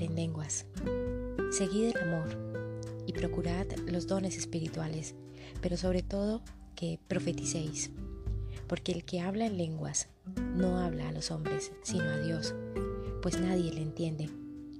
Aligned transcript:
en 0.00 0.14
lenguas. 0.14 0.64
Seguid 1.50 1.94
el 1.94 2.02
amor 2.02 2.38
y 3.06 3.12
procurad 3.12 3.66
los 3.86 4.06
dones 4.06 4.38
espirituales, 4.38 5.14
pero 5.60 5.76
sobre 5.76 6.02
todo 6.02 6.40
que 6.74 6.98
profeticéis, 7.08 7.90
porque 8.66 8.92
el 8.92 9.04
que 9.04 9.20
habla 9.20 9.46
en 9.46 9.58
lenguas 9.58 10.08
no 10.56 10.78
habla 10.78 11.08
a 11.08 11.12
los 11.12 11.30
hombres, 11.30 11.72
sino 11.82 12.04
a 12.04 12.18
Dios, 12.20 12.54
pues 13.20 13.38
nadie 13.38 13.72
le 13.72 13.82
entiende, 13.82 14.30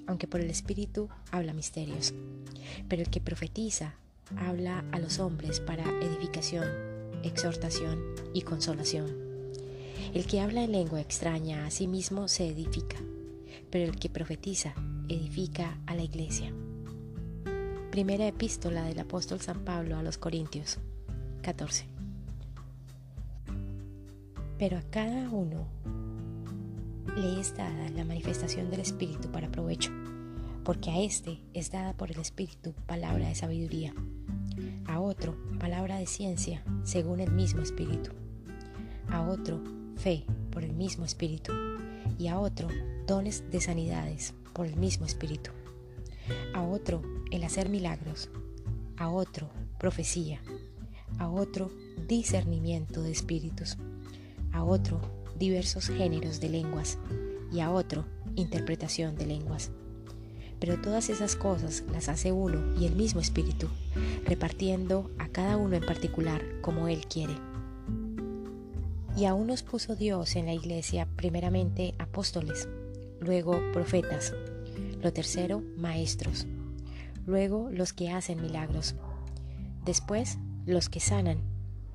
aunque 0.07 0.27
por 0.27 0.41
el 0.41 0.51
Espíritu 0.51 1.09
habla 1.31 1.53
misterios. 1.53 2.15
Pero 2.89 3.03
el 3.03 3.11
que 3.11 3.21
profetiza 3.21 3.97
habla 4.37 4.85
a 4.93 4.99
los 4.99 5.19
hombres 5.19 5.61
para 5.61 5.85
edificación, 6.01 6.65
exhortación 7.23 8.03
y 8.33 8.43
consolación. 8.43 9.11
El 10.15 10.27
que 10.27 10.41
habla 10.41 10.65
en 10.65 10.73
lengua 10.73 11.01
extraña 11.01 11.67
a 11.67 11.71
sí 11.71 11.87
mismo 11.87 12.29
se 12.29 12.49
edifica, 12.49 12.97
pero 13.71 13.85
el 13.85 13.99
que 13.99 14.11
profetiza 14.11 14.75
edifica 15.09 15.79
a 15.87 15.95
la 15.95 16.03
iglesia. 16.03 16.53
Primera 17.91 18.27
epístola 18.27 18.85
del 18.85 18.99
apóstol 19.01 19.41
San 19.41 19.65
Pablo 19.65 19.97
a 19.97 20.03
los 20.03 20.19
Corintios 20.19 20.79
14. 21.43 21.87
Pero 24.59 24.79
a 24.79 24.83
cada 24.83 25.29
uno 25.31 25.67
le 27.17 27.41
es 27.41 27.57
dada 27.57 27.91
la 27.91 28.05
manifestación 28.05 28.71
del 28.71 28.81
Espíritu 28.81 29.31
para 29.31 29.51
provecho, 29.51 29.91
porque 30.65 30.91
a 30.91 31.01
éste 31.01 31.41
es 31.53 31.71
dada 31.71 31.93
por 31.95 32.11
el 32.11 32.21
Espíritu 32.21 32.73
palabra 32.87 33.29
de 33.29 33.35
sabiduría, 33.35 33.93
a 34.87 35.01
otro 35.01 35.37
palabra 35.59 35.97
de 35.97 36.07
ciencia 36.07 36.63
según 36.85 37.21
el 37.21 37.33
mismo 37.33 37.61
Espíritu, 37.61 38.13
a 39.11 39.23
otro 39.23 39.63
fe 39.97 40.25
por 40.51 40.65
el 40.65 40.73
mismo 40.73 41.05
Espíritu, 41.05 41.53
y 42.19 42.29
a 42.29 42.39
otro 42.39 42.69
dones 43.07 43.51
de 43.51 43.61
sanidades 43.61 44.35
por 44.53 44.67
el 44.67 44.77
mismo 44.77 45.07
Espíritu, 45.07 45.51
a 46.55 46.63
otro 46.63 47.03
el 47.31 47.45
hacer 47.45 47.69
milagros, 47.69 48.31
a 48.97 49.09
otro 49.09 49.51
profecía, 49.79 50.41
a 51.19 51.29
otro 51.29 51.71
discernimiento 52.07 53.03
de 53.03 53.11
espíritus, 53.11 53.77
a 54.53 54.65
otro 54.65 55.01
diversos 55.39 55.89
géneros 55.89 56.41
de 56.41 56.49
lenguas 56.49 56.99
y 57.53 57.61
a 57.61 57.71
otro 57.71 58.05
interpretación 58.37 59.17
de 59.17 59.27
lenguas. 59.27 59.71
Pero 60.61 60.81
todas 60.81 61.11
esas 61.11 61.35
cosas 61.35 61.83
las 61.93 62.09
hace 62.09 62.31
uno 62.31 62.79
y 62.79 62.87
el 62.87 62.95
mismo 62.95 63.21
espíritu, 63.21 63.69
repartiendo 64.25 65.11
a 65.19 65.29
cada 65.29 65.57
uno 65.57 65.75
en 65.77 65.85
particular 65.85 66.43
como 66.61 66.87
él 66.87 67.07
quiere. 67.07 67.35
Y 69.17 69.25
aún 69.27 69.49
nos 69.49 69.63
puso 69.63 69.97
Dios 69.97 70.37
en 70.37 70.47
la 70.47 70.55
iglesia 70.55 71.09
primeramente 71.17 71.95
apóstoles, 71.99 72.69
luego 73.23 73.61
profetas, 73.73 74.35
lo 75.01 75.13
tercero 75.13 75.63
maestros, 75.77 76.47
luego 77.27 77.71
los 77.71 77.93
que 77.93 78.11
hacen 78.11 78.43
milagros, 78.43 78.95
después 79.85 80.39
los 80.67 80.89
que 80.89 81.01
sanan, 81.01 81.39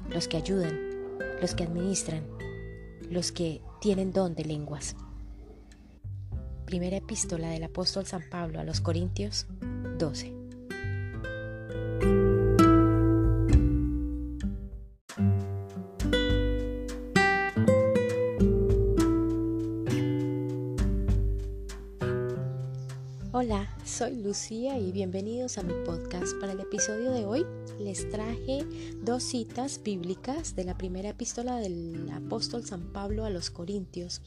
los 0.10 0.28
que 0.28 0.38
ayudan, 0.38 0.80
los 1.42 1.54
que 1.56 1.64
administran, 1.64 2.24
los 3.10 3.32
que 3.32 3.62
tienen 3.82 4.12
don 4.12 4.36
de 4.36 4.46
lenguas. 4.46 4.96
Primera 6.66 6.98
epístola 6.98 7.50
del 7.50 7.64
apóstol 7.64 8.06
San 8.06 8.24
Pablo 8.30 8.60
a 8.60 8.64
los 8.64 8.82
Corintios 8.82 9.48
12. 9.98 10.37
Soy 24.08 24.24
Lucía 24.24 24.80
y 24.80 24.94
bienvenidos 24.94 25.58
a 25.58 25.64
mi 25.64 25.74
podcast. 25.84 26.34
Para 26.40 26.54
el 26.54 26.62
episodio 26.62 27.12
de 27.12 27.26
hoy 27.26 27.46
les 27.78 28.10
traje 28.10 28.66
dos 29.04 29.22
citas 29.22 29.82
bíblicas 29.84 30.56
de 30.56 30.64
la 30.64 30.78
primera 30.78 31.10
epístola 31.10 31.58
del 31.58 32.10
apóstol 32.12 32.64
San 32.66 32.94
Pablo 32.94 33.26
a 33.26 33.30
los 33.30 33.50
Corintios. 33.50 34.22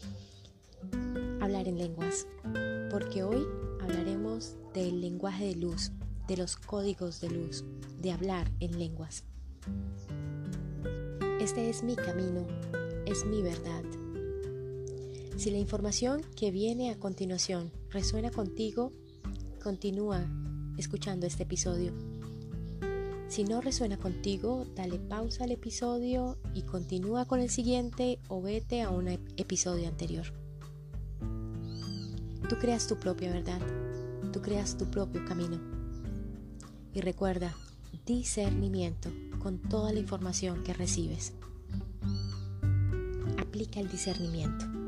Hablar 1.40 1.66
en 1.66 1.78
lenguas, 1.78 2.26
porque 2.90 3.22
hoy 3.22 3.46
hablaremos 3.80 4.54
del 4.74 5.00
lenguaje 5.00 5.46
de 5.46 5.54
luz, 5.54 5.92
de 6.28 6.36
los 6.36 6.56
códigos 6.56 7.22
de 7.22 7.30
luz, 7.30 7.64
de 8.02 8.12
hablar 8.12 8.50
en 8.60 8.78
lenguas. 8.78 9.24
Este 11.40 11.70
es 11.70 11.82
mi 11.82 11.96
camino, 11.96 12.46
es 13.06 13.24
mi 13.24 13.40
verdad 13.40 13.82
si 15.40 15.50
la 15.50 15.56
información 15.56 16.20
que 16.36 16.50
viene 16.50 16.90
a 16.90 16.98
continuación 16.98 17.72
resuena 17.88 18.30
contigo, 18.30 18.92
continúa 19.60 20.26
escuchando 20.76 21.26
este 21.26 21.44
episodio. 21.44 21.92
Si 23.28 23.44
no 23.44 23.60
resuena 23.60 23.96
contigo, 23.96 24.66
dale 24.74 24.98
pausa 24.98 25.44
al 25.44 25.52
episodio 25.52 26.36
y 26.54 26.62
continúa 26.62 27.26
con 27.26 27.38
el 27.38 27.50
siguiente 27.50 28.18
o 28.28 28.42
vete 28.42 28.82
a 28.82 28.90
un 28.90 29.06
episodio 29.08 29.86
anterior. 29.86 30.26
Tú 32.48 32.56
creas 32.58 32.88
tu 32.88 32.98
propia 32.98 33.30
verdad, 33.30 33.60
tú 34.32 34.42
creas 34.42 34.76
tu 34.76 34.90
propio 34.90 35.24
camino. 35.24 35.60
Y 36.92 37.00
recuerda, 37.02 37.54
discernimiento 38.04 39.10
con 39.38 39.60
toda 39.60 39.92
la 39.92 40.00
información 40.00 40.64
que 40.64 40.74
recibes. 40.74 41.32
Aplica 43.38 43.78
el 43.78 43.88
discernimiento 43.88 44.79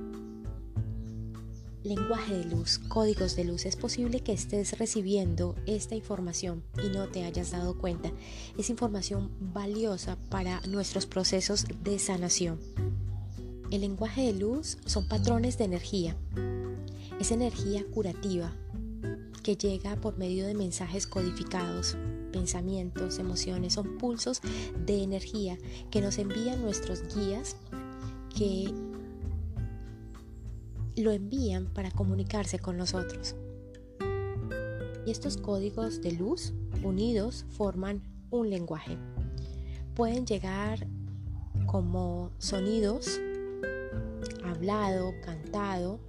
lenguaje 1.85 2.39
de 2.39 2.45
luz, 2.45 2.79
códigos 2.79 3.37
de 3.37 3.45
luz. 3.45 3.67
Es 3.67 3.77
posible 3.77 4.21
que 4.21 4.33
estés 4.33 4.79
recibiendo 4.79 5.55
esta 5.67 5.95
información 5.95 6.63
y 6.83 6.89
no 6.89 7.09
te 7.09 7.25
hayas 7.25 7.51
dado 7.51 7.77
cuenta. 7.79 8.11
Es 8.59 8.71
información 8.71 9.31
valiosa 9.41 10.17
para 10.29 10.61
nuestros 10.69 11.07
procesos 11.07 11.67
de 11.83 11.99
sanación. 11.99 12.61
El 13.71 13.81
lenguaje 13.81 14.23
de 14.23 14.35
luz 14.35 14.79
son 14.85 15.09
patrones 15.09 15.59
de 15.59 15.65
energía. 15.65 16.17
Es 17.19 17.31
energía 17.31 17.85
curativa 17.93 18.53
que 19.43 19.57
llega 19.57 19.97
por 19.97 20.19
medio 20.19 20.47
de 20.47 20.55
mensajes 20.55 21.07
codificados, 21.07 21.97
pensamientos, 22.33 23.19
emociones, 23.19 23.75
son 23.75 23.99
pulsos 23.99 24.41
de 24.87 25.03
energía 25.03 25.59
que 25.91 26.01
nos 26.01 26.19
envían 26.19 26.63
nuestros 26.63 27.03
guías 27.15 27.57
que 28.37 28.73
lo 30.97 31.11
envían 31.11 31.67
para 31.67 31.91
comunicarse 31.91 32.59
con 32.59 32.77
nosotros. 32.77 33.35
Y 35.07 35.11
estos 35.11 35.37
códigos 35.37 36.01
de 36.01 36.13
luz 36.13 36.53
unidos 36.83 37.45
forman 37.51 38.03
un 38.31 38.51
lenguaje. 38.51 38.97
Pueden 39.95 40.27
llegar 40.27 40.87
como 41.67 42.31
sonidos, 42.39 43.21
hablado, 44.45 45.13
cantado, 45.25 46.01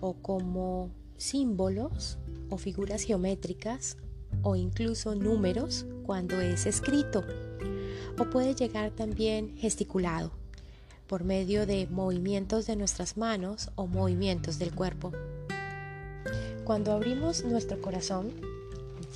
o 0.00 0.14
como 0.14 0.90
símbolos 1.16 2.18
o 2.50 2.56
figuras 2.56 3.02
geométricas 3.02 3.96
o 4.42 4.56
incluso 4.56 5.14
números 5.14 5.86
cuando 6.04 6.40
es 6.40 6.66
escrito. 6.66 7.24
O 8.18 8.28
puede 8.30 8.54
llegar 8.54 8.90
también 8.90 9.56
gesticulado, 9.56 10.32
por 11.08 11.24
medio 11.24 11.66
de 11.66 11.86
movimientos 11.88 12.66
de 12.66 12.76
nuestras 12.76 13.16
manos 13.16 13.70
o 13.74 13.86
movimientos 13.86 14.58
del 14.58 14.74
cuerpo. 14.74 15.12
Cuando 16.64 16.92
abrimos 16.92 17.44
nuestro 17.44 17.80
corazón, 17.80 18.30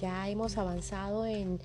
ya 0.01 0.29
hemos 0.29 0.57
avanzado 0.57 1.27
en 1.27 1.61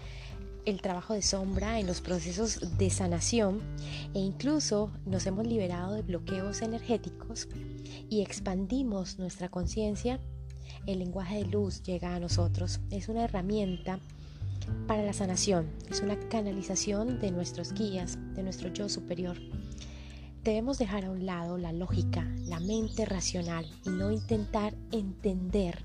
el 0.65 0.81
trabajo 0.81 1.13
de 1.13 1.21
sombra, 1.21 1.79
en 1.79 1.87
los 1.87 2.01
procesos 2.01 2.77
de 2.77 2.89
sanación 2.89 3.61
e 4.13 4.19
incluso 4.19 4.91
nos 5.05 5.25
hemos 5.25 5.47
liberado 5.47 5.93
de 5.93 6.01
bloqueos 6.01 6.61
energéticos 6.61 7.47
y 8.09 8.21
expandimos 8.21 9.17
nuestra 9.17 9.47
conciencia, 9.47 10.19
el 10.85 10.99
lenguaje 10.99 11.37
de 11.37 11.45
luz 11.45 11.83
llega 11.83 12.15
a 12.15 12.19
nosotros. 12.19 12.81
Es 12.91 13.07
una 13.07 13.23
herramienta 13.23 13.99
para 14.87 15.03
la 15.03 15.13
sanación, 15.13 15.69
es 15.89 16.01
una 16.01 16.19
canalización 16.27 17.21
de 17.21 17.31
nuestros 17.31 17.71
guías, 17.73 18.17
de 18.35 18.43
nuestro 18.43 18.67
yo 18.73 18.89
superior. 18.89 19.37
Debemos 20.47 20.77
dejar 20.77 21.03
a 21.03 21.11
un 21.11 21.25
lado 21.25 21.57
la 21.57 21.73
lógica, 21.73 22.23
la 22.45 22.61
mente 22.61 23.03
racional 23.03 23.69
y 23.83 23.89
no 23.89 24.13
intentar 24.13 24.73
entender 24.93 25.83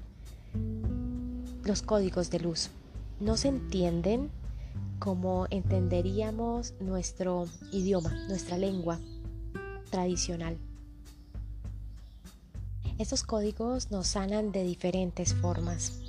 los 1.65 1.83
códigos 1.83 2.31
de 2.31 2.39
luz. 2.39 2.71
No 3.19 3.37
se 3.37 3.49
entienden 3.49 4.31
como 5.01 5.49
entenderíamos 5.51 6.75
nuestro 6.79 7.49
idioma, 7.73 8.15
nuestra 8.29 8.57
lengua 8.57 9.01
tradicional. 9.91 10.57
Estos 12.99 13.25
códigos 13.25 13.91
nos 13.91 14.07
sanan 14.07 14.53
de 14.53 14.63
diferentes 14.63 15.35
formas. 15.35 16.02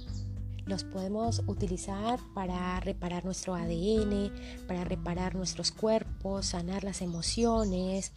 Los 0.66 0.84
podemos 0.84 1.44
utilizar 1.48 2.20
para 2.34 2.80
reparar 2.80 3.26
nuestro 3.26 3.54
ADN, 3.54 4.32
para 4.68 4.84
reparar 4.86 5.36
nuestros 5.36 5.72
cuerpos, 5.72 6.48
sanar 6.48 6.84
las 6.84 7.02
emociones, 7.02 8.14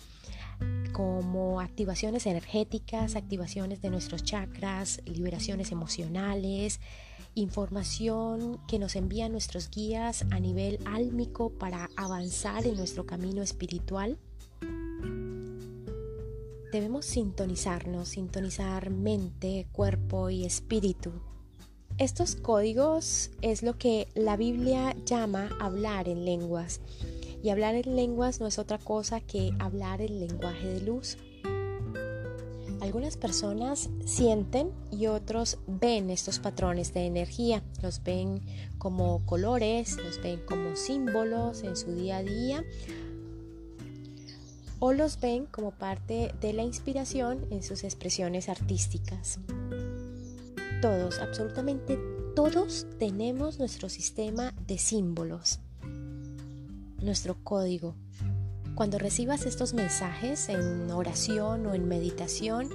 como 0.93 1.61
activaciones 1.61 2.27
energéticas, 2.27 3.17
activaciones 3.17 3.83
de 3.83 3.91
nuestros 3.91 4.23
chakras, 4.23 5.03
liberaciones 5.05 5.73
emocionales, 5.73 6.81
información 7.35 8.59
que 8.67 8.79
nos 8.79 8.97
envían 8.97 9.33
nuestros 9.33 9.69
guías 9.71 10.25
a 10.31 10.41
nivel 10.41 10.79
álmico 10.87 11.51
para 11.51 11.91
avanzar 11.97 12.67
en 12.67 12.77
nuestro 12.77 13.05
camino 13.05 13.43
espiritual. 13.43 14.19
Debemos 16.73 17.05
sintonizarnos, 17.05 18.09
sintonizar 18.09 18.91
mente, 18.91 19.67
cuerpo 19.73 20.31
y 20.31 20.45
espíritu. 20.45 21.13
Estos 21.99 22.37
códigos 22.37 23.31
es 23.41 23.63
lo 23.63 23.79
que 23.79 24.07
la 24.15 24.37
Biblia 24.37 24.95
llama 25.07 25.49
hablar 25.59 26.11
en 26.11 26.27
lenguas. 26.27 26.81
Y 27.43 27.49
hablar 27.49 27.75
en 27.75 27.97
lenguas 27.97 28.39
no 28.39 28.47
es 28.47 28.59
otra 28.59 28.77
cosa 28.77 29.21
que 29.21 29.53
hablar 29.59 30.03
el 30.03 30.21
lenguaje 30.21 30.67
de 30.67 30.81
luz. 30.83 31.17
Algunas 32.83 33.17
personas 33.17 33.89
sienten 34.05 34.73
y 34.93 35.07
otros 35.07 35.59
ven 35.67 36.11
estos 36.11 36.39
patrones 36.39 36.93
de 36.93 37.07
energía. 37.07 37.63
Los 37.83 38.03
ven 38.03 38.43
como 38.77 39.25
colores, 39.25 39.97
los 39.97 40.23
ven 40.23 40.41
como 40.45 40.77
símbolos 40.77 41.63
en 41.63 41.77
su 41.77 41.95
día 41.95 42.19
a 42.19 42.23
día 42.23 42.63
o 44.81 44.93
los 44.93 45.19
ven 45.21 45.47
como 45.47 45.71
parte 45.71 46.35
de 46.43 46.53
la 46.53 46.63
inspiración 46.63 47.47
en 47.51 47.63
sus 47.63 47.85
expresiones 47.85 48.51
artísticas. 48.51 49.39
Todos, 50.81 51.19
absolutamente 51.19 51.99
todos 52.35 52.87
tenemos 52.99 53.59
nuestro 53.59 53.89
sistema 53.89 54.53
de 54.67 54.79
símbolos, 54.79 55.61
nuestro 57.01 57.37
código, 57.43 57.95
cuando 58.77 58.99
recibas 58.99 59.47
estos 59.47 59.73
mensajes 59.73 60.51
en 60.51 60.91
oración 60.91 61.65
o 61.65 61.75
en 61.75 61.89
meditación, 61.89 62.69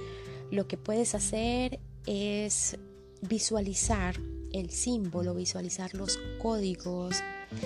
lo 0.50 0.66
que 0.66 0.76
puedes 0.76 1.14
hacer 1.14 1.78
es 2.06 2.76
visualizar 3.20 4.16
el 4.52 4.70
símbolo, 4.70 5.32
visualizar 5.32 5.94
los 5.94 6.18
códigos, 6.42 7.14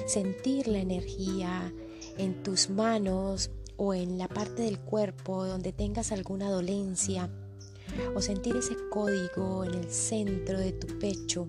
sentir 0.06 0.68
la 0.68 0.80
energía 0.80 1.72
en 2.18 2.42
tus 2.42 2.68
manos 2.68 3.50
o 3.78 3.94
en 3.94 4.18
la 4.18 4.28
parte 4.28 4.64
del 4.64 4.80
cuerpo 4.80 5.46
donde 5.46 5.72
tengas 5.72 6.12
alguna 6.12 6.50
dolencia 6.50 7.30
o 8.14 8.20
sentir 8.20 8.56
ese 8.56 8.76
código 8.90 9.64
en 9.64 9.74
el 9.74 9.90
centro 9.90 10.58
de 10.58 10.72
tu 10.72 10.98
pecho 10.98 11.48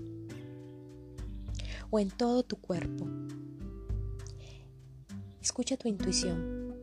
o 1.90 2.00
en 2.00 2.10
todo 2.10 2.44
tu 2.44 2.58
cuerpo. 2.58 3.08
Escucha 5.42 5.78
tu 5.78 5.88
intuición. 5.88 6.76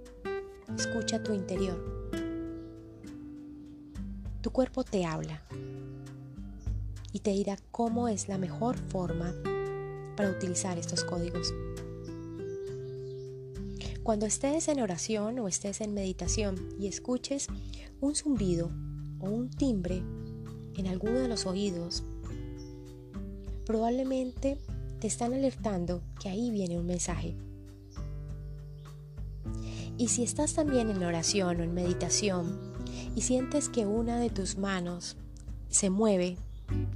Escucha 0.77 1.23
tu 1.23 1.35
interior. 1.35 2.11
Tu 4.41 4.51
cuerpo 4.51 4.85
te 4.85 5.05
habla 5.05 5.43
y 7.13 7.21
te 7.21 7.31
dirá 7.31 7.57
cómo 7.71 8.09
es 8.09 8.29
la 8.29 8.39
mejor 8.39 8.77
forma 8.77 9.35
para 10.17 10.31
utilizar 10.31 10.79
estos 10.79 11.05
códigos. 11.05 11.53
Cuando 14.03 14.27
estés 14.27 14.69
en 14.69 14.81
oración 14.81 15.39
o 15.39 15.49
estés 15.49 15.81
en 15.81 15.95
meditación 15.95 16.57
y 16.79 16.89
escuches 16.89 17.47
un 18.01 18.15
zumbido 18.15 18.71
o 19.27 19.31
un 19.31 19.51
timbre 19.51 20.03
en 20.77 20.87
alguno 20.87 21.19
de 21.21 21.29
los 21.29 21.47
oídos, 21.47 22.03
probablemente 23.65 24.59
te 25.01 25.07
están 25.07 25.33
alertando 25.33 26.03
que 26.21 26.29
ahí 26.29 26.51
viene 26.51 26.79
un 26.79 26.87
mensaje. 26.87 27.37
Y 29.97 30.09
si 30.09 30.23
estás 30.23 30.55
también 30.55 30.91
en 30.91 31.03
oración 31.05 31.61
o 31.61 31.63
en 31.63 31.75
meditación 31.75 32.59
y 33.15 33.23
sientes 33.23 33.69
que 33.69 33.87
una 33.87 34.19
de 34.19 34.31
tus 34.31 34.59
manos 34.59 35.17
se 35.69 35.91
mueve 35.91 36.37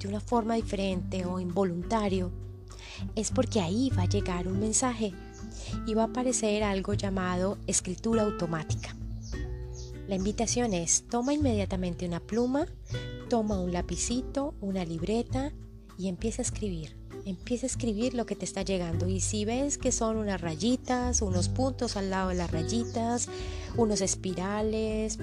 de 0.00 0.08
una 0.08 0.20
forma 0.20 0.54
diferente 0.54 1.24
o 1.24 1.38
involuntario, 1.38 2.30
es 3.14 3.30
porque 3.30 3.60
ahí 3.60 3.90
va 3.96 4.02
a 4.02 4.08
llegar 4.08 4.48
un 4.48 4.58
mensaje 4.58 5.12
y 5.86 5.94
va 5.94 6.02
a 6.02 6.06
aparecer 6.06 6.64
algo 6.64 6.94
llamado 6.94 7.58
escritura 7.66 8.22
automática. 8.22 8.97
La 10.08 10.16
invitación 10.16 10.74
es, 10.74 11.04
toma 11.08 11.34
inmediatamente 11.34 12.06
una 12.06 12.18
pluma, 12.18 12.66
toma 13.28 13.60
un 13.60 13.72
lapicito, 13.72 14.54
una 14.60 14.84
libreta 14.84 15.52
y 15.96 16.08
empieza 16.08 16.42
a 16.42 16.44
escribir 16.44 16.98
empieza 17.24 17.66
a 17.66 17.68
escribir 17.68 18.14
lo 18.14 18.24
que 18.24 18.36
te 18.36 18.46
está 18.46 18.62
llegando 18.62 19.06
y 19.06 19.20
si 19.20 19.44
ves 19.44 19.76
que 19.76 19.92
son 19.92 20.16
unas 20.16 20.40
rayitas, 20.40 21.20
unos 21.20 21.50
puntos 21.50 21.96
al 21.96 22.08
lado 22.08 22.30
de 22.30 22.36
las 22.36 22.50
rayitas, 22.50 23.28
unos 23.76 24.00
espirales, 24.00 25.18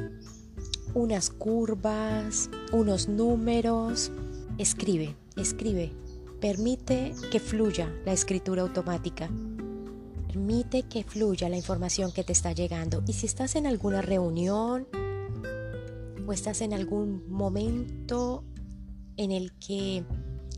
unas 0.94 1.32
curvas, 1.32 2.50
unos 2.72 3.08
números, 3.08 4.12
escribe, 4.58 5.16
escribe. 5.36 5.94
Permite 6.40 7.16
que 7.32 7.40
fluya 7.40 7.92
la 8.06 8.14
escritura 8.14 8.62
automática. 8.62 9.30
Permite 10.36 10.84
que 10.84 11.06
fluya 11.06 11.48
la 11.48 11.56
información 11.56 12.12
que 12.12 12.26
te 12.26 12.34
está 12.34 12.52
llegando. 12.52 13.02
Y 13.08 13.14
si 13.14 13.26
estás 13.26 13.56
en 13.56 13.66
alguna 13.66 14.02
reunión 14.02 14.86
o 16.28 16.34
estás 16.34 16.60
en 16.60 16.74
algún 16.74 17.24
momento 17.32 18.44
en 19.16 19.32
el 19.32 19.54
que 19.54 20.04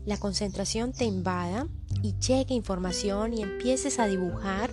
la 0.04 0.16
concentración 0.16 0.92
te 0.92 1.04
invada 1.04 1.68
y 2.02 2.16
llegue 2.18 2.54
información 2.54 3.34
y 3.34 3.42
empieces 3.42 4.00
a 4.00 4.08
dibujar, 4.08 4.72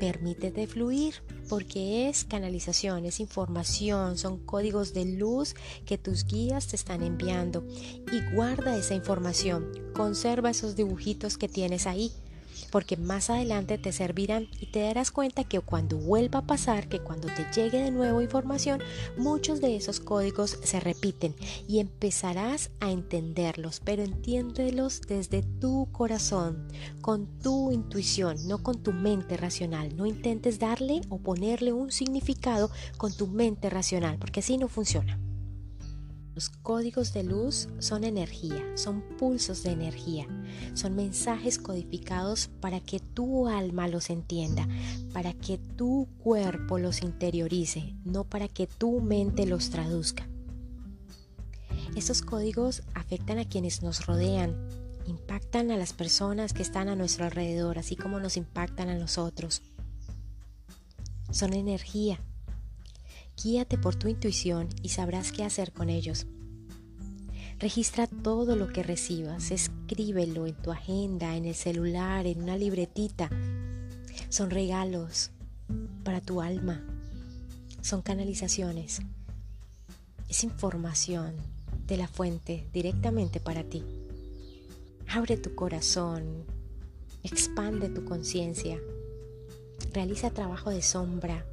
permítete 0.00 0.66
fluir 0.66 1.14
porque 1.48 2.10
es 2.10 2.26
canalización, 2.26 3.06
es 3.06 3.20
información, 3.20 4.18
son 4.18 4.44
códigos 4.44 4.92
de 4.92 5.06
luz 5.06 5.54
que 5.86 5.96
tus 5.96 6.26
guías 6.26 6.66
te 6.66 6.76
están 6.76 7.02
enviando 7.02 7.66
y 8.12 8.34
guarda 8.34 8.76
esa 8.76 8.94
información, 8.94 9.72
conserva 9.94 10.50
esos 10.50 10.76
dibujitos 10.76 11.38
que 11.38 11.48
tienes 11.48 11.86
ahí 11.86 12.12
porque 12.70 12.96
más 12.96 13.30
adelante 13.30 13.78
te 13.78 13.92
servirán 13.92 14.48
y 14.60 14.66
te 14.66 14.80
darás 14.80 15.10
cuenta 15.10 15.44
que 15.44 15.60
cuando 15.60 15.96
vuelva 15.96 16.40
a 16.40 16.46
pasar, 16.46 16.88
que 16.88 17.00
cuando 17.00 17.28
te 17.28 17.46
llegue 17.54 17.82
de 17.82 17.90
nuevo 17.90 18.22
información, 18.22 18.82
muchos 19.16 19.60
de 19.60 19.76
esos 19.76 20.00
códigos 20.00 20.58
se 20.62 20.80
repiten 20.80 21.34
y 21.68 21.80
empezarás 21.80 22.70
a 22.80 22.90
entenderlos, 22.90 23.80
pero 23.84 24.02
entiéndelos 24.02 25.02
desde 25.02 25.42
tu 25.42 25.88
corazón, 25.92 26.68
con 27.00 27.26
tu 27.40 27.72
intuición, 27.72 28.36
no 28.46 28.62
con 28.62 28.82
tu 28.82 28.92
mente 28.92 29.36
racional. 29.36 29.96
No 29.96 30.06
intentes 30.06 30.58
darle 30.58 31.00
o 31.08 31.18
ponerle 31.18 31.72
un 31.72 31.90
significado 31.92 32.70
con 32.96 33.12
tu 33.12 33.26
mente 33.26 33.70
racional, 33.70 34.18
porque 34.18 34.40
así 34.40 34.58
no 34.58 34.68
funciona. 34.68 35.18
Los 36.36 36.50
códigos 36.50 37.14
de 37.14 37.22
luz 37.22 37.66
son 37.78 38.04
energía, 38.04 38.62
son 38.74 39.00
pulsos 39.16 39.62
de 39.62 39.70
energía, 39.70 40.26
son 40.74 40.94
mensajes 40.94 41.58
codificados 41.58 42.50
para 42.60 42.78
que 42.78 43.00
tu 43.00 43.48
alma 43.48 43.88
los 43.88 44.10
entienda, 44.10 44.68
para 45.14 45.32
que 45.32 45.56
tu 45.56 46.06
cuerpo 46.22 46.78
los 46.78 47.00
interiorice, 47.00 47.94
no 48.04 48.24
para 48.24 48.48
que 48.48 48.66
tu 48.66 49.00
mente 49.00 49.46
los 49.46 49.70
traduzca. 49.70 50.28
Estos 51.96 52.20
códigos 52.20 52.82
afectan 52.92 53.38
a 53.38 53.48
quienes 53.48 53.82
nos 53.82 54.04
rodean, 54.04 54.68
impactan 55.06 55.70
a 55.70 55.78
las 55.78 55.94
personas 55.94 56.52
que 56.52 56.60
están 56.60 56.90
a 56.90 56.96
nuestro 56.96 57.24
alrededor, 57.24 57.78
así 57.78 57.96
como 57.96 58.20
nos 58.20 58.36
impactan 58.36 58.90
a 58.90 58.98
nosotros. 58.98 59.62
Son 61.30 61.54
energía, 61.54 62.20
Guíate 63.42 63.76
por 63.76 63.94
tu 63.94 64.08
intuición 64.08 64.68
y 64.82 64.88
sabrás 64.88 65.30
qué 65.30 65.44
hacer 65.44 65.72
con 65.72 65.90
ellos. 65.90 66.26
Registra 67.58 68.06
todo 68.06 68.56
lo 68.56 68.68
que 68.68 68.82
recibas, 68.82 69.50
escríbelo 69.50 70.46
en 70.46 70.54
tu 70.54 70.72
agenda, 70.72 71.36
en 71.36 71.44
el 71.46 71.54
celular, 71.54 72.26
en 72.26 72.42
una 72.42 72.56
libretita. 72.56 73.30
Son 74.28 74.50
regalos 74.50 75.30
para 76.04 76.20
tu 76.20 76.40
alma, 76.40 76.84
son 77.80 78.02
canalizaciones, 78.02 79.00
es 80.28 80.44
información 80.44 81.34
de 81.86 81.96
la 81.96 82.08
fuente 82.08 82.66
directamente 82.72 83.40
para 83.40 83.64
ti. 83.64 83.84
Abre 85.08 85.36
tu 85.36 85.54
corazón, 85.54 86.44
expande 87.22 87.88
tu 87.88 88.04
conciencia, 88.04 88.78
realiza 89.92 90.30
trabajo 90.30 90.70
de 90.70 90.82
sombra, 90.82 91.46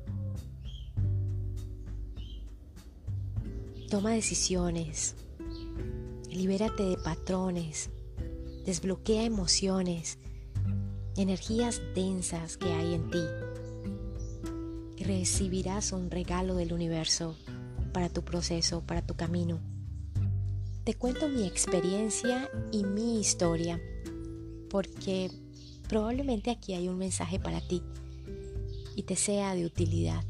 Toma 3.93 4.09
decisiones. 4.09 5.13
Libérate 6.31 6.81
de 6.81 6.97
patrones. 6.97 7.91
Desbloquea 8.65 9.23
emociones, 9.23 10.17
energías 11.15 11.79
densas 11.93 12.57
que 12.57 12.73
hay 12.73 12.95
en 12.95 13.12
ti. 13.12 13.21
Recibirás 14.97 15.91
un 15.91 16.09
regalo 16.09 16.55
del 16.55 16.73
universo 16.73 17.35
para 17.93 18.09
tu 18.09 18.23
proceso, 18.23 18.81
para 18.81 19.05
tu 19.05 19.13
camino. 19.13 19.59
Te 20.85 20.95
cuento 20.95 21.29
mi 21.29 21.45
experiencia 21.45 22.50
y 22.71 22.85
mi 22.85 23.19
historia, 23.19 23.79
porque 24.71 25.29
probablemente 25.88 26.50
aquí 26.50 26.73
hay 26.73 26.88
un 26.88 26.97
mensaje 26.97 27.39
para 27.39 27.62
ti 27.62 27.83
y 28.95 29.03
te 29.03 29.15
sea 29.15 29.53
de 29.53 29.67
utilidad. 29.67 30.25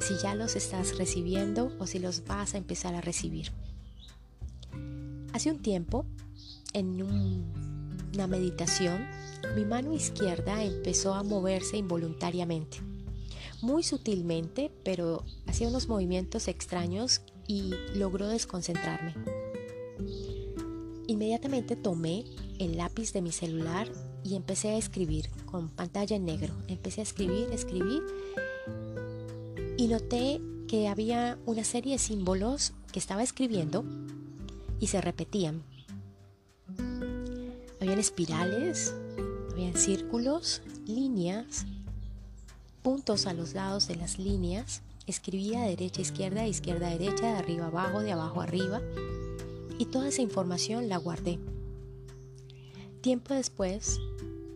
Si 0.00 0.16
ya 0.22 0.34
los 0.34 0.56
estás 0.56 0.98
recibiendo 0.98 1.72
o 1.78 1.86
si 1.86 1.98
los 1.98 2.24
vas 2.24 2.54
a 2.54 2.58
empezar 2.58 2.94
a 2.94 3.00
recibir. 3.00 3.52
Hace 5.32 5.50
un 5.50 5.60
tiempo, 5.60 6.06
en 6.72 7.02
una 7.02 8.26
meditación, 8.26 9.06
mi 9.54 9.64
mano 9.64 9.92
izquierda 9.92 10.62
empezó 10.62 11.14
a 11.14 11.22
moverse 11.22 11.76
involuntariamente, 11.76 12.78
muy 13.62 13.82
sutilmente, 13.82 14.70
pero 14.84 15.24
hacía 15.46 15.68
unos 15.68 15.88
movimientos 15.88 16.48
extraños 16.48 17.22
y 17.46 17.72
logró 17.94 18.28
desconcentrarme. 18.28 19.14
Inmediatamente 21.06 21.76
tomé 21.76 22.24
el 22.58 22.76
lápiz 22.76 23.12
de 23.12 23.22
mi 23.22 23.30
celular 23.30 23.88
y 24.24 24.34
empecé 24.34 24.70
a 24.70 24.76
escribir 24.76 25.30
con 25.44 25.68
pantalla 25.68 26.16
en 26.16 26.24
negro. 26.24 26.54
Empecé 26.66 27.00
a 27.00 27.04
escribir, 27.04 27.48
escribir 27.52 28.02
y 29.76 29.88
noté 29.88 30.40
que 30.68 30.88
había 30.88 31.38
una 31.46 31.64
serie 31.64 31.92
de 31.92 31.98
símbolos 31.98 32.72
que 32.92 32.98
estaba 32.98 33.22
escribiendo 33.22 33.84
y 34.80 34.86
se 34.86 35.00
repetían. 35.00 35.62
Habían 37.80 37.98
espirales, 37.98 38.94
habían 39.52 39.76
círculos, 39.76 40.62
líneas, 40.86 41.66
puntos 42.82 43.26
a 43.26 43.34
los 43.34 43.54
lados 43.54 43.86
de 43.86 43.96
las 43.96 44.18
líneas. 44.18 44.82
Escribía 45.06 45.62
derecha, 45.62 46.00
izquierda, 46.00 46.46
izquierda, 46.46 46.88
derecha, 46.88 47.32
de 47.32 47.38
arriba 47.38 47.66
abajo, 47.66 48.00
de 48.00 48.12
abajo 48.12 48.40
arriba. 48.40 48.80
Y 49.78 49.86
toda 49.86 50.08
esa 50.08 50.22
información 50.22 50.88
la 50.88 50.96
guardé. 50.96 51.38
Tiempo 53.02 53.34
después, 53.34 54.00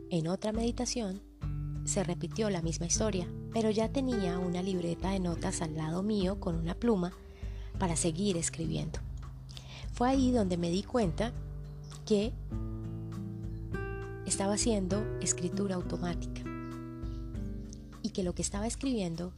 en 0.08 0.26
otra 0.26 0.52
meditación, 0.52 1.20
se 1.84 2.04
repitió 2.04 2.50
la 2.50 2.62
misma 2.62 2.87
historia, 2.87 3.26
pero 3.52 3.70
ya 3.70 3.88
tenía 3.88 4.38
una 4.38 4.62
libreta 4.62 5.10
de 5.10 5.20
notas 5.20 5.62
al 5.62 5.76
lado 5.76 6.02
mío 6.02 6.38
con 6.40 6.56
una 6.56 6.75
pluma 6.75 7.12
para 7.78 7.96
seguir 7.96 8.37
escribiendo. 8.37 8.99
Fue 9.92 10.08
ahí 10.08 10.30
donde 10.30 10.56
me 10.56 10.70
di 10.70 10.82
cuenta 10.82 11.32
que 12.06 12.32
estaba 14.26 14.54
haciendo 14.54 15.02
escritura 15.20 15.75
automática 15.75 16.42
y 18.02 18.10
que 18.10 18.22
lo 18.22 18.34
que 18.34 18.42
estaba 18.42 18.66
escribiendo 18.66 19.32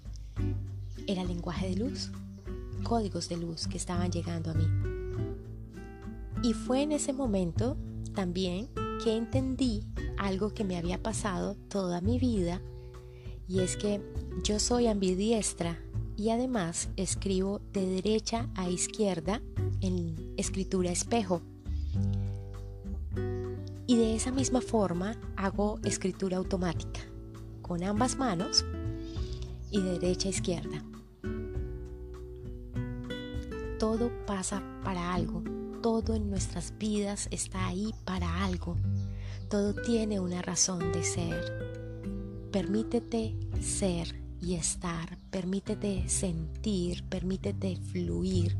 era 1.06 1.24
lenguaje 1.24 1.68
de 1.70 1.76
luz, 1.76 2.10
códigos 2.82 3.28
de 3.28 3.36
luz 3.36 3.66
que 3.66 3.76
estaban 3.76 4.10
llegando 4.10 4.50
a 4.50 4.54
mí. 4.54 4.66
Y 6.42 6.54
fue 6.54 6.82
en 6.82 6.92
ese 6.92 7.12
momento 7.12 7.76
también 8.14 8.68
que 9.02 9.16
entendí 9.16 9.84
algo 10.22 10.54
que 10.54 10.64
me 10.64 10.76
había 10.76 11.02
pasado 11.02 11.56
toda 11.68 12.00
mi 12.00 12.18
vida 12.18 12.60
y 13.48 13.60
es 13.60 13.76
que 13.76 14.00
yo 14.44 14.58
soy 14.58 14.86
ambidiestra 14.86 15.78
y 16.16 16.30
además 16.30 16.88
escribo 16.96 17.60
de 17.72 17.86
derecha 17.86 18.48
a 18.54 18.68
izquierda 18.68 19.42
en 19.80 20.34
escritura 20.36 20.90
espejo. 20.90 21.42
Y 23.86 23.96
de 23.96 24.14
esa 24.14 24.30
misma 24.30 24.60
forma 24.60 25.16
hago 25.36 25.78
escritura 25.84 26.36
automática, 26.36 27.00
con 27.60 27.82
ambas 27.82 28.16
manos 28.16 28.64
y 29.70 29.82
de 29.82 29.98
derecha 29.98 30.28
a 30.28 30.30
izquierda. 30.30 30.84
Todo 33.78 34.10
pasa 34.24 34.62
para 34.84 35.12
algo, 35.12 35.42
todo 35.82 36.14
en 36.14 36.30
nuestras 36.30 36.72
vidas 36.78 37.26
está 37.32 37.66
ahí 37.66 37.92
para 38.04 38.44
algo, 38.44 38.76
todo 39.48 39.74
tiene 39.74 40.20
una 40.20 40.42
razón 40.42 40.92
de 40.92 41.02
ser. 41.02 42.50
Permítete 42.50 43.36
ser 43.60 44.14
y 44.40 44.54
estar, 44.54 45.18
permítete 45.30 46.08
sentir, 46.08 47.04
permítete 47.08 47.76
fluir. 47.76 48.56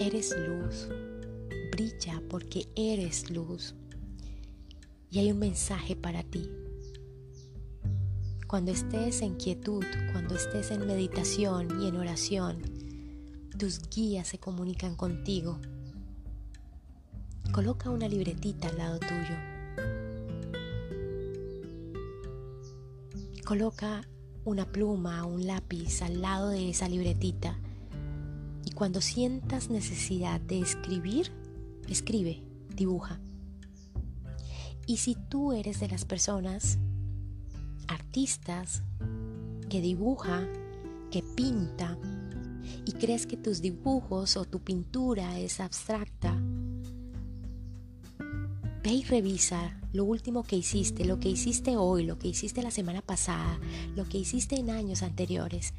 Eres 0.00 0.34
luz, 0.36 0.88
brilla 1.72 2.22
porque 2.28 2.68
eres 2.76 3.30
luz. 3.30 3.74
Y 5.10 5.18
hay 5.18 5.32
un 5.32 5.38
mensaje 5.38 5.96
para 5.96 6.22
ti. 6.22 6.48
Cuando 8.46 8.72
estés 8.72 9.22
en 9.22 9.34
quietud, 9.34 9.84
cuando 10.12 10.34
estés 10.36 10.70
en 10.70 10.86
meditación 10.86 11.82
y 11.82 11.88
en 11.88 11.96
oración, 11.96 12.62
tus 13.58 13.80
guías 13.90 14.28
se 14.28 14.38
comunican 14.38 14.96
contigo. 14.96 15.58
Coloca 17.52 17.90
una 17.90 18.06
libretita 18.06 18.68
al 18.68 18.78
lado 18.78 19.00
tuyo. 19.00 19.36
Coloca 23.44 24.06
una 24.44 24.70
pluma, 24.70 25.24
un 25.24 25.48
lápiz 25.48 26.00
al 26.02 26.22
lado 26.22 26.50
de 26.50 26.70
esa 26.70 26.88
libretita. 26.88 27.58
Y 28.64 28.70
cuando 28.70 29.00
sientas 29.00 29.68
necesidad 29.68 30.40
de 30.40 30.60
escribir, 30.60 31.32
escribe, 31.88 32.40
dibuja. 32.76 33.18
Y 34.86 34.98
si 34.98 35.16
tú 35.16 35.52
eres 35.52 35.80
de 35.80 35.88
las 35.88 36.04
personas, 36.04 36.78
artistas, 37.88 38.84
que 39.68 39.80
dibuja, 39.80 40.46
que 41.10 41.24
pinta, 41.34 41.98
y 42.86 42.92
crees 42.92 43.26
que 43.26 43.36
tus 43.36 43.60
dibujos 43.60 44.36
o 44.36 44.44
tu 44.44 44.60
pintura 44.60 45.40
es 45.40 45.58
abstracta, 45.58 46.40
ve 48.82 48.92
y 48.92 49.04
revisa 49.04 49.78
lo 49.92 50.04
último 50.04 50.42
que 50.42 50.56
hiciste, 50.56 51.04
lo 51.04 51.20
que 51.20 51.28
hiciste 51.28 51.76
hoy, 51.76 52.04
lo 52.04 52.18
que 52.18 52.28
hiciste 52.28 52.62
la 52.62 52.70
semana 52.70 53.02
pasada, 53.02 53.58
lo 53.94 54.04
que 54.04 54.18
hiciste 54.18 54.56
en 54.56 54.70
años 54.70 55.02
anteriores. 55.02 55.74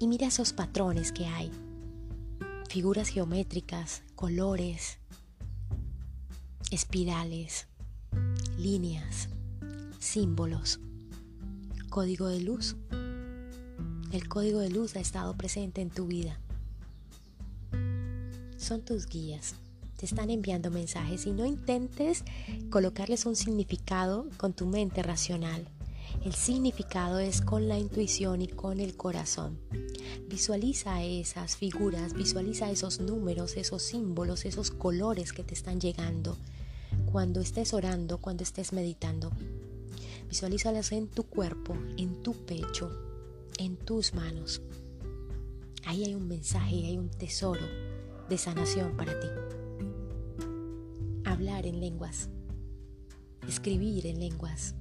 Y 0.00 0.06
mira 0.06 0.26
esos 0.26 0.52
patrones 0.52 1.12
que 1.12 1.26
hay. 1.26 1.50
Figuras 2.68 3.08
geométricas, 3.08 4.02
colores, 4.14 4.98
espirales, 6.70 7.66
líneas, 8.58 9.28
símbolos, 9.98 10.80
código 11.88 12.28
de 12.28 12.40
luz. 12.40 12.76
El 14.12 14.28
código 14.28 14.58
de 14.60 14.70
luz 14.70 14.96
ha 14.96 15.00
estado 15.00 15.36
presente 15.36 15.80
en 15.80 15.90
tu 15.90 16.06
vida. 16.06 16.38
Son 18.58 18.84
tus 18.84 19.06
guías 19.06 19.54
te 19.98 20.06
están 20.06 20.30
enviando 20.30 20.70
mensajes 20.70 21.26
y 21.26 21.32
no 21.32 21.44
intentes 21.44 22.22
colocarles 22.70 23.26
un 23.26 23.34
significado 23.34 24.28
con 24.36 24.52
tu 24.52 24.64
mente 24.64 25.02
racional. 25.02 25.66
El 26.24 26.34
significado 26.34 27.18
es 27.18 27.40
con 27.42 27.68
la 27.68 27.78
intuición 27.78 28.40
y 28.40 28.46
con 28.46 28.78
el 28.78 28.96
corazón. 28.96 29.58
Visualiza 30.28 31.02
esas 31.02 31.56
figuras, 31.56 32.14
visualiza 32.14 32.70
esos 32.70 33.00
números, 33.00 33.56
esos 33.56 33.82
símbolos, 33.82 34.44
esos 34.44 34.70
colores 34.70 35.32
que 35.32 35.42
te 35.42 35.54
están 35.54 35.80
llegando 35.80 36.36
cuando 37.10 37.40
estés 37.40 37.74
orando, 37.74 38.18
cuando 38.18 38.44
estés 38.44 38.72
meditando. 38.72 39.32
Visualízalas 40.28 40.92
en 40.92 41.08
tu 41.08 41.24
cuerpo, 41.24 41.76
en 41.96 42.22
tu 42.22 42.34
pecho, 42.34 42.88
en 43.58 43.76
tus 43.76 44.14
manos. 44.14 44.62
Ahí 45.86 46.04
hay 46.04 46.14
un 46.14 46.28
mensaje, 46.28 46.86
hay 46.86 46.98
un 46.98 47.10
tesoro 47.10 47.66
de 48.28 48.38
sanación 48.38 48.96
para 48.96 49.18
ti 49.18 49.26
hablar 51.38 51.66
en 51.66 51.78
lenguas, 51.78 52.28
escribir 53.46 54.08
en 54.08 54.18
lenguas, 54.18 54.74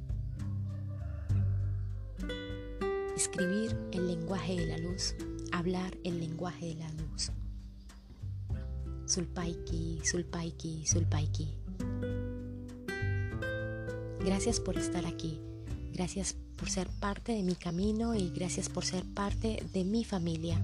escribir 3.16 3.78
el 3.92 4.08
lenguaje 4.08 4.56
de 4.56 4.66
la 4.66 4.80
luz, 4.80 5.14
hablar 5.52 5.96
el 6.04 6.20
lenguaje 6.20 6.66
de 6.66 6.76
la 6.78 6.92
luz. 6.94 7.32
Sulpaiki, 9.06 10.00
Sulpaiki, 10.04 10.84
Sulpaiki. 10.88 11.54
Gracias 14.26 14.60
por 14.60 14.80
estar 14.80 15.06
aquí. 15.06 15.40
Gracias 15.94 16.36
por 16.56 16.72
ser 16.72 16.90
parte 17.00 17.34
de 17.34 17.44
mi 17.44 17.54
camino 17.54 18.16
y 18.16 18.32
gracias 18.32 18.68
por 18.68 18.84
ser 18.84 19.04
parte 19.14 19.64
de 19.74 19.84
mi 19.84 20.04
familia. 20.04 20.60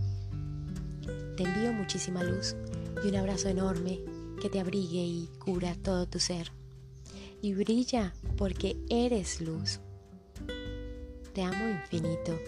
Te 1.37 1.43
envío 1.43 1.71
muchísima 1.71 2.23
luz 2.23 2.55
y 3.05 3.09
un 3.09 3.15
abrazo 3.15 3.49
enorme 3.49 3.99
que 4.41 4.49
te 4.49 4.59
abrigue 4.59 5.03
y 5.03 5.29
cura 5.39 5.75
todo 5.81 6.07
tu 6.07 6.19
ser. 6.19 6.51
Y 7.41 7.53
brilla 7.53 8.13
porque 8.37 8.77
eres 8.89 9.41
luz. 9.41 9.79
Te 11.33 11.43
amo 11.43 11.67
infinito. 11.67 12.39